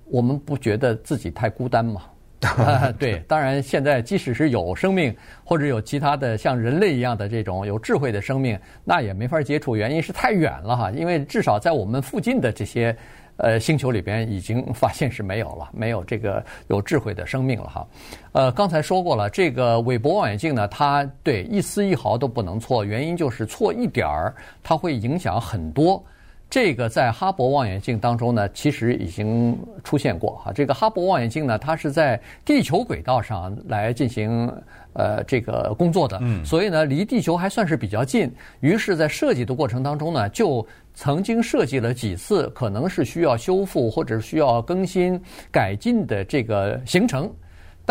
[0.06, 2.02] 我们不觉得自己太孤单吗？
[2.42, 10.90] 啊，对，当然现在即使是有生命或者有其他的像人类一样的这种有智慧的生命，那也没法接触，原因是太远了哈。
[10.90, 12.98] 因为至少在我们附近的这些
[13.42, 17.88] 呃星球里边，已经发现是没有了，没有这个有智慧的生命了哈。
[18.32, 26.04] 呃，刚才说过了，这个韦伯望远镜呢，它对一丝一毫都不能错，原因就是错一点儿，它会影响很多。
[26.52, 30.52] 这个在哈勃望远镜当中呢，其实已经出现过哈。
[30.52, 34.52] 这个哈勃望远镜呢，它是在地球轨道上来进行
[34.92, 38.30] 呃这个工作的，嗯，所以呢，离地球还算是比较近。
[38.60, 45.18] 于是，在设计的过程当中呢，就曾经设计了几次可能是需要修复或者需要更新
[45.54, 47.32] 改进的这个行程。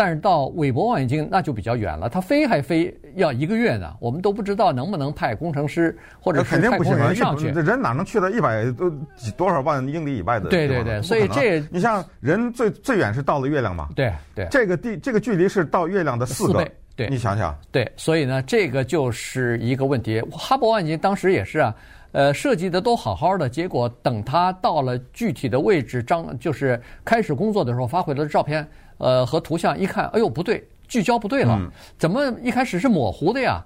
[0.01, 7.49] 但是到韦伯望远镜那就比较远了，它飞还飞要一个月呢，我们都不知道能不能派工程师或者是太空人上去。
[7.49, 10.49] 人哪能去到一百多几多少万英里以外的？
[10.49, 13.89] 对对对，所以这你像人最最远是到了月亮嘛？
[13.95, 16.71] 对对，这个地这个距离是到月亮的四倍。
[16.95, 17.55] 对，你想想。
[17.71, 20.19] 对，所以呢，这个就是一个问题。
[20.31, 21.75] 哈勃望远镜当时也是啊，
[22.11, 28.67] 呃，设计的都好好的，结果等他到了具体的位置，张就是开始工作的时候，发回来的照片。
[28.97, 31.59] 呃，和图像一看，哎呦，不对，聚焦不对了，
[31.97, 33.59] 怎么一开始是模糊的呀？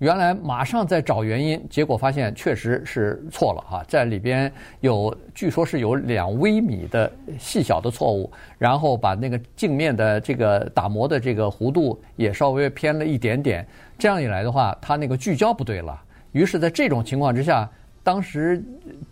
[0.00, 15.98] 原来马上在找原因，结果发现确实是错了哈，在里边有据说是有两微米的细小的错误，然后把那个镜面的这个打磨的这个弧度也稍微偏了一点点，这样一来的话，它那个聚焦不对了。
[16.32, 17.66] 于是，在这种情况之下。
[18.04, 18.62] 当时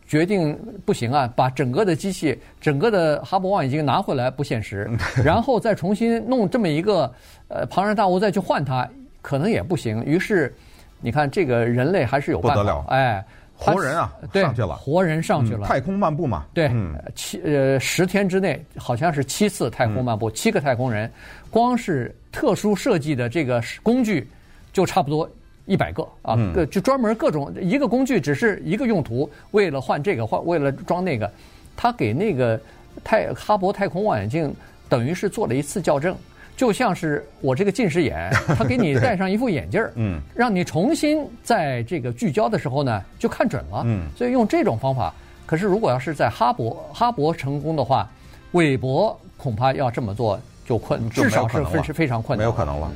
[0.07, 4.91] 决定不行啊，把整个的机器、整个的哈勃望远镜拿回来不现实，
[5.25, 7.13] 然后再重新弄这么一个
[7.49, 8.89] 呃庞然大物再去换它，
[9.23, 10.05] 可能也不行。
[10.05, 10.53] 于是
[11.01, 13.25] 你看，这个人类还是有办法，不得了，哎，
[13.57, 16.71] 活人啊，上去了，活人上去了，太空漫步嘛，对，
[17.15, 21.09] 七呃十天之内好像是七次太空漫步，七个太空人，
[21.49, 24.29] 光是特殊设计的这个工具
[24.73, 25.31] 就差不多。
[25.67, 31.31] 一百个啊，个就专门各种一个工具，只是一个用途，为了换这个换，为了装那个，
[31.77, 32.61] 他给那个
[33.05, 34.55] 太哈勃太空望远镜
[34.89, 36.17] 等于是做了一次校正，
[36.57, 45.15] 就像是我这个近视眼， 他给你戴上一副眼镜儿，嗯，让你重新在这个聚焦的时候呢就看准了，嗯，所以用这种方法。
[45.47, 48.09] 可是如果要是在哈勃哈勃成功的话，
[48.53, 52.91] 韦伯恐怕要这么做就困，至少是非是非常困难，没有可能了。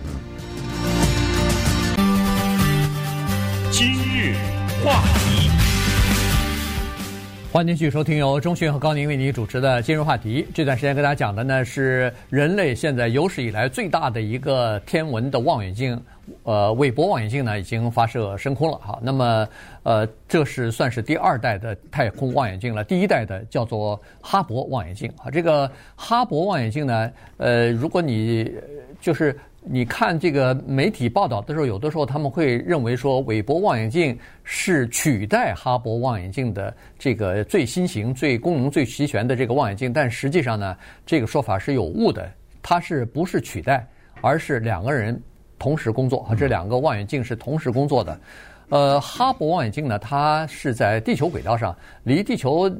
[4.84, 5.50] 话题，
[7.52, 10.42] 欢迎继续收听由钟迅和高宁为你主持的《今日话题》。
[10.54, 16.00] 这段时间跟大家讲的呢是人类现在有史以来最大的一个天文的望远镜，
[16.42, 18.98] 呃，韦伯望远镜呢已经发射升空了哈。
[19.02, 19.48] 那么，
[19.82, 22.82] 呃，这是算是第二代的太空望远镜了。
[22.84, 25.30] 第一代的叫做哈勃望远镜啊。
[25.30, 28.52] 这个哈勃望远镜呢，呃，如果你
[29.00, 29.38] 就是。
[29.66, 39.90] 你看这个媒体报道的时候，有的时候他们会认为说，韦伯望远镜是取代哈勃望远镜的这个最新型、最功能最齐全的这个望远镜。
[39.90, 42.30] 但实际上呢，这个说法是有误的。
[42.60, 43.86] 它是不是取代，
[44.20, 45.18] 而是两个人
[45.58, 48.20] 同时工作，这两个望远镜是同时工作的。
[48.68, 52.70] 呃，哈勃望远镜呢，它是在地球轨道上，离地球。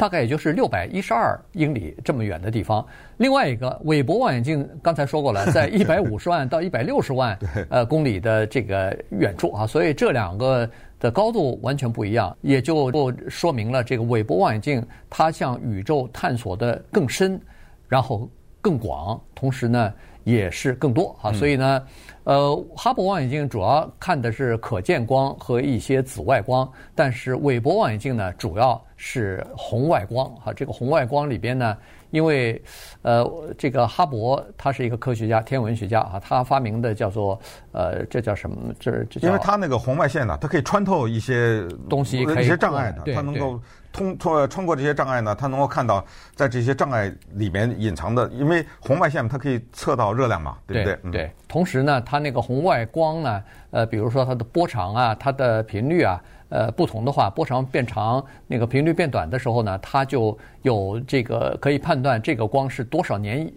[0.00, 2.82] 大概也就是六百一十二英里这么远的地方。
[3.18, 10.66] 另外一个韦伯望远镜，刚才说过了， 在一百五十万到一百六十万呃公里的这个远处啊，所以这两个
[10.98, 12.90] 的高度完全不一样，也就
[13.28, 17.38] 说明了这个韦伯望远镜它向宇宙探索的更深，
[17.86, 18.26] 然后
[18.62, 19.92] 更广，同时呢
[20.24, 21.32] 也是更多啊。
[21.32, 21.82] 所以呢，
[22.24, 28.80] 呃，哈勃望远镜主要看的是可见光和一些紫外光，但是韦伯望远镜呢主要。
[29.02, 31.74] 是红外光啊，这个红外光里边呢，
[32.10, 32.62] 因为
[33.00, 37.40] 呃，这个哈勃他是一个科学家、天文学家啊，他发明的叫做
[37.72, 38.74] 呃，这叫什么？
[38.78, 43.58] 这这叫因为他那个红外线呢，它可以穿透一些东西，一些障碍的，它能够
[43.92, 50.96] 通通穿过这些障碍呢，它能够看到在这些障碍里面隐藏的，因为红外线它可以测到热量嘛，对不对？
[51.02, 51.12] 对。
[51.12, 56.20] 对，同时呢，它那个红外光呢，呃，比如说它的波长啊，它的频率啊。
[56.52, 63.48] 呃，不同的话，波长变长，那个频率变短的时候呢，它就有这个可以判断这个光是多少年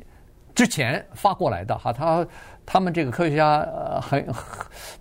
[0.53, 1.91] 之前发过来的哈。
[1.91, 2.23] 他
[2.63, 4.23] 他们这个科学家呃很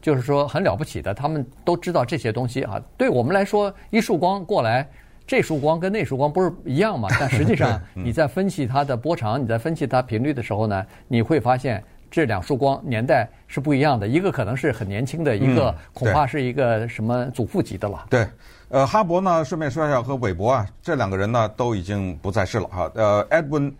[0.01, 2.81] 就是说很了不起的，他们都知道这些东西啊。
[2.97, 4.89] 对我们来说，一束光过来，
[5.27, 7.09] 这束光跟那束光不是一样嘛？
[7.19, 11.83] 但实际上你在分析它的波长，你在分析它频率的时候呢，你会发现。
[12.15, 18.05] 这两束光年代是不一样的，一个可能是很年轻的，一个恐怕是一个什么祖父级的了。
[18.11, 18.29] 对，
[18.69, 22.93] 呃，哈勃呢，顺便说一下，和韦伯啊，这两个人呢都已经不在世了哈。
[22.97, 23.73] 呃，Edwin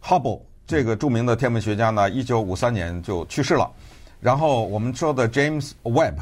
[0.00, 3.68] Hubble 这个著名的天文学家呢，一九五三年就去世了。
[4.20, 6.14] 然后我们说的 James Webb，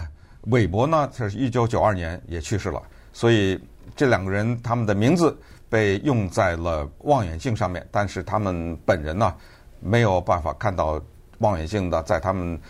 [0.44, 2.80] 韦伯呢，他是一九九二年也去世了。
[3.12, 3.60] 所以
[3.94, 5.36] 这两个人他们的名字
[5.68, 9.34] 被用在了望远镜上面，但是他们本人呢，
[9.80, 11.00] 没有办法看到
[11.38, 12.60] 望远镜的在他们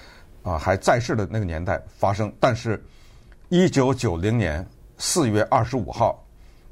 [0.42, 2.32] 啊还在世的那个年代发生。
[2.40, 2.82] 但是，
[3.48, 4.66] 一九九零年
[4.96, 6.24] 四月二十五号，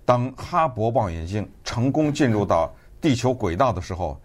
[0.04, 4.20] 当哈勃望远镜成功进入到地球轨道的时候。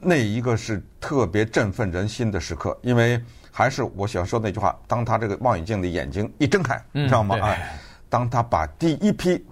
[0.00, 3.20] 那一个是特别振奋人心的时刻，因为
[3.50, 7.36] 还是我想说那句话：当他这个望远镜的眼睛一睁开，你知道吗？
[7.42, 7.76] 哎，
[8.08, 9.44] 当他把第一批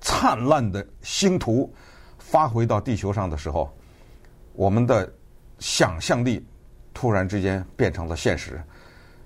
[0.00, 1.72] 灿烂的星图
[2.18, 3.72] 发回到地球上的时候，
[4.54, 5.10] 我们的
[5.58, 6.44] 想象力
[6.92, 8.60] 突然之间变成了现实。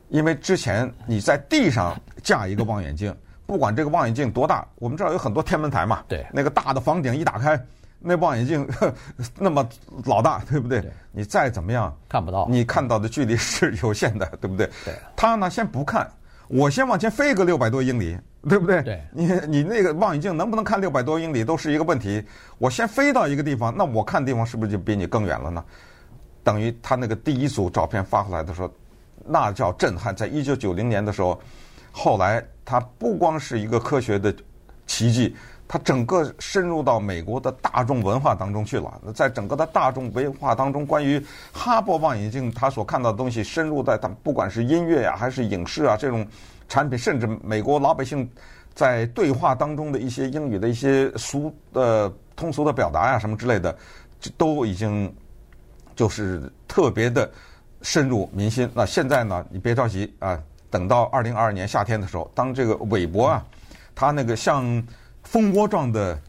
[0.08, 3.14] 因为之前你在地上架一个望远镜，
[3.46, 7.60] 不管这个望远镜多大，我们知道有很多天文台嘛，对，那个大的房顶一打开。
[8.06, 8.68] 那望远镜
[9.38, 9.66] 那么
[10.04, 10.82] 老大，对不对？
[10.82, 14.68] 对你再怎么样看不到，你看到的距离是有限的，对不对？
[14.84, 14.94] 对。
[15.16, 16.06] 他呢，先不看，
[16.48, 18.16] 我先往前飞个六百多英里，
[18.48, 18.82] 对不对？
[18.82, 19.02] 对。
[19.12, 22.22] 你 你那个望远镜能不能看六百多英里都是一个问题。
[22.58, 25.64] 我先飞到一个地方，那我看地方是不是就比你更远了呢？
[26.42, 28.70] 等于他那个第一组照片发回来的时候，
[29.24, 30.14] 那叫震撼。
[30.14, 31.40] 在一九九零年的时候，
[31.90, 34.34] 后来它不光是一个科学的
[34.86, 35.34] 奇迹。
[35.66, 41.18] 它整个深入到美国的大众文化当中去了，在整个的大众文化当中，关于
[41.54, 46.24] 哈勃望远镜，他所看到的东西深入在它，不管是音乐呀，还是影视啊这种
[46.74, 48.28] 产品，甚至美国老百姓
[48.74, 53.76] 在对话当中的一些英语的一些俗呃通俗的表达呀什么之类的，
[54.36, 55.14] 都已经
[55.94, 57.30] 就是特别的
[57.82, 58.68] 深入民心。
[58.74, 63.46] 那现在呢，你别着急啊，等到二零二二年夏天的时候，当这个韦伯啊，
[63.94, 64.82] 他那个像。
[65.26, 66.20] 蜂窝状的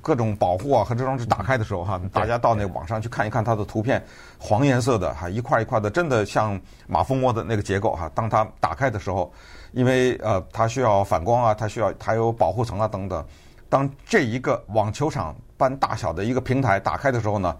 [0.00, 4.04] 各种保护啊和这种是打开的时候哈，大家到那个网上去看一看它的图片，
[4.38, 8.10] 黄颜色的哈，一块一块的，真的像马蜂窝的那个结构哈。
[8.14, 9.32] 当它打开的时候，
[9.72, 13.24] 因为呃它需要反光啊，它需要它有保护层啊等等。
[13.68, 17.56] 当这一个网球场般大小的一个平台打开的时候呢，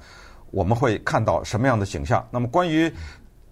[0.50, 2.26] 我们会看到什么样的景象？
[2.30, 2.92] 那么关于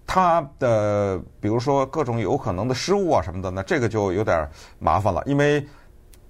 [0.05, 4.47] 它的比如说各种有可能的失误啊什么的呢，这个就有点
[4.79, 5.65] 麻烦了，因为。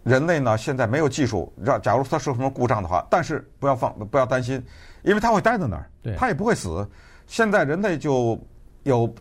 [0.04, 4.64] 人类呢，现在没有技术让，假如它出什么故障的话，但是不要放，不要担心，
[5.04, 6.88] 因为它会待在那儿，它也不会死。
[7.26, 8.38] 现在人类就
[8.84, 9.14] 有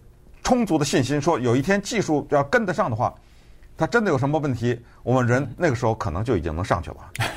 [0.43, 3.15] 充足的信心，说有一天技术要跟得上的话，
[3.77, 6.97] 它真的有什么问题，我们人那个时候可能就已经能上去了，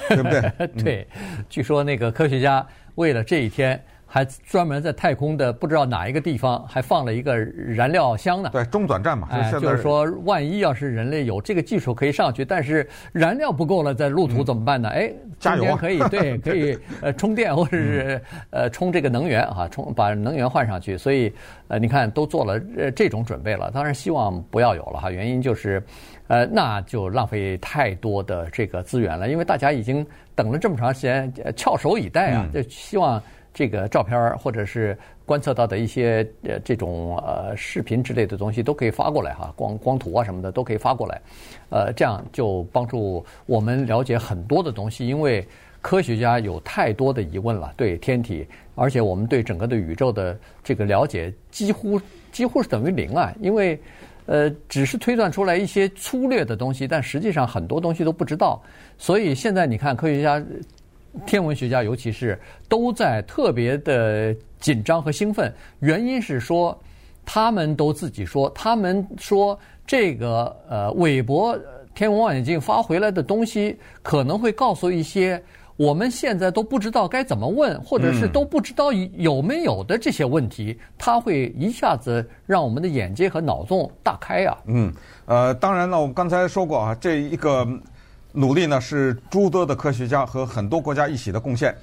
[0.10, 0.68] 对不对？
[0.84, 1.08] 对，
[1.48, 2.66] 据说那个科学家
[2.96, 3.84] 为了这一天。
[4.16, 8.50] 还专门在太空的不知道哪一个地方还放了一个燃料箱呢？
[8.54, 9.28] 对，中转站嘛。
[9.30, 14.88] 哎，就是说，万一要是人类有这个技术可以上去，但是燃料不够了，在路途怎么办呢？
[14.88, 20.98] 哎，加油可以，对， 可以呃充电或者是呃充这个能源啊，充把能源换上去。
[20.98, 21.30] 所以
[21.68, 23.70] 呃，你看都做了呃这种准备了。
[23.72, 25.84] 当然希望不要有了哈，原因就是
[26.28, 33.22] 呃那就浪费太多的这个资源了，因为大家已经等了这么长时间，翘首以待啊，就希望。
[33.56, 41.22] 这个照片或者是观测到的一些呃这种呃视频之类的东西都可以发过来哈，光光图啊什么的都可以发过来，
[41.70, 45.08] 呃，这样就帮助我们了解很多的东西。
[45.08, 45.48] 因为
[45.82, 48.46] 科学家有太多的疑问了，对天体，
[48.76, 51.98] 而且我们对整个的宇宙的这个了解几乎
[52.34, 53.80] 几乎是等于零啊，因为
[54.26, 58.62] 呃只是推断出来一些粗略的东西，但实际上很多东西都不知道。
[58.98, 60.44] 所以现在你看科学家。
[61.26, 66.78] 天文学家尤其是都在特别的紧张和兴奋，原因是说，
[67.24, 71.58] 他们都自己说，他们说这个呃韦伯
[71.94, 75.42] 天文望远镜发回来的东西可能会告诉一些
[75.78, 84.58] 我们现在都不知道该怎么问，或者是都不知道有没有的这些问题，它会一下子让我们的眼界和脑洞大开啊。
[84.66, 84.94] 嗯，
[85.26, 87.68] 呃，当然了，我们刚才说过啊，这一个。
[88.36, 91.74] 努力呢是诸多的科学家和很多国家一起的贡献，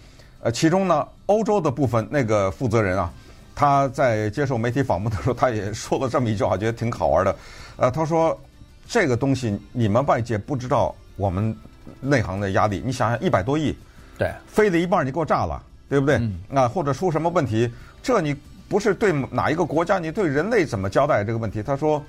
[0.42, 3.10] 呃，其中呢欧洲的部分那个负责人啊，
[3.54, 7.36] 他在接受媒体访问的时候，他也说了这么一句话，觉得挺好玩的，
[7.78, 8.38] 呃，他说
[8.86, 11.56] 这个东西你们外界不知道我们
[12.00, 13.74] 内行的压力，你想想一百多亿，
[14.18, 16.20] 对，飞了一半你给我炸了，对不对？
[16.54, 17.70] 啊，或者出什么问题，
[18.02, 18.36] 这你
[18.68, 21.62] 不是对哪一个国家，你对人类怎么交代这个问题？
[21.62, 22.02] 他说。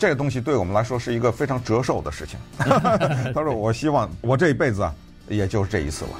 [0.00, 2.38] 这个东西对我们来说是一个非常折寿的事情。
[3.34, 4.94] 他说：“我希望我这一辈子啊，
[5.28, 6.10] 也就是这一次了。”